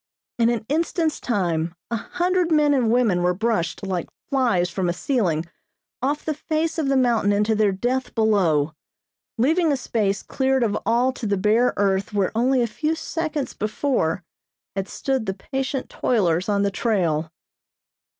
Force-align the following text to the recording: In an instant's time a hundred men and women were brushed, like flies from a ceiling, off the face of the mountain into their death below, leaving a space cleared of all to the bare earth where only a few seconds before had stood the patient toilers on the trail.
In 0.39 0.49
an 0.49 0.65
instant's 0.67 1.19
time 1.19 1.75
a 1.91 1.95
hundred 1.95 2.51
men 2.51 2.73
and 2.73 2.89
women 2.89 3.21
were 3.21 3.35
brushed, 3.35 3.85
like 3.85 4.09
flies 4.31 4.67
from 4.67 4.89
a 4.89 4.93
ceiling, 4.93 5.45
off 6.01 6.25
the 6.25 6.33
face 6.33 6.79
of 6.79 6.87
the 6.87 6.97
mountain 6.97 7.31
into 7.31 7.53
their 7.53 7.71
death 7.71 8.15
below, 8.15 8.73
leaving 9.37 9.71
a 9.71 9.77
space 9.77 10.23
cleared 10.23 10.63
of 10.63 10.75
all 10.87 11.11
to 11.11 11.27
the 11.27 11.37
bare 11.37 11.71
earth 11.77 12.13
where 12.13 12.31
only 12.35 12.63
a 12.63 12.65
few 12.65 12.95
seconds 12.95 13.53
before 13.53 14.23
had 14.75 14.87
stood 14.87 15.27
the 15.27 15.35
patient 15.35 15.87
toilers 15.87 16.49
on 16.49 16.63
the 16.63 16.71
trail. 16.71 17.31